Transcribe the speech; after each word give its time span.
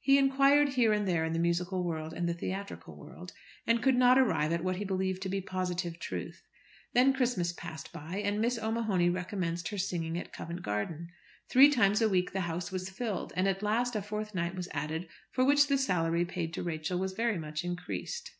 He 0.00 0.18
inquired 0.18 0.70
here 0.70 0.92
and 0.92 1.06
there 1.06 1.24
in 1.24 1.32
the 1.34 1.38
musical 1.38 1.84
world 1.84 2.12
and 2.12 2.28
the 2.28 2.34
theatrical 2.34 2.96
world, 2.96 3.32
and 3.64 3.80
could 3.80 3.94
not 3.94 4.18
arrive 4.18 4.50
at 4.52 4.64
what 4.64 4.74
he 4.74 4.84
believed 4.84 5.22
to 5.22 5.28
be 5.28 5.40
positive 5.40 6.00
truth. 6.00 6.42
Then 6.94 7.12
Christmas 7.12 7.52
passed 7.52 7.92
by, 7.92 8.16
and 8.16 8.40
Miss 8.40 8.58
O'Mahony 8.58 9.08
recommenced 9.08 9.68
her 9.68 9.78
singing 9.78 10.18
at 10.18 10.32
Covent 10.32 10.62
Garden. 10.62 11.10
Three 11.48 11.68
times 11.70 12.02
a 12.02 12.08
week 12.08 12.32
the 12.32 12.40
house 12.40 12.72
was 12.72 12.90
filled, 12.90 13.32
and 13.36 13.46
at 13.46 13.62
last 13.62 13.94
a 13.94 14.02
fourth 14.02 14.34
night 14.34 14.56
was 14.56 14.68
added, 14.72 15.06
for 15.30 15.44
which 15.44 15.68
the 15.68 15.78
salary 15.78 16.24
paid 16.24 16.52
to 16.54 16.64
Rachel 16.64 16.98
was 16.98 17.12
very 17.12 17.38
much 17.38 17.62
increased. 17.62 18.32